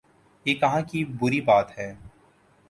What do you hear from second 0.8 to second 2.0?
کی بری بات ہے؟